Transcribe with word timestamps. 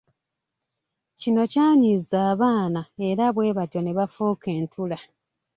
Kino 1.19 1.41
kyanyiza 1.51 2.17
abaana 2.33 2.81
era 3.09 3.25
bwe 3.35 3.55
batyo 3.57 3.79
ne 3.81 3.91
bafuuka 3.97 4.47
entula. 4.57 4.97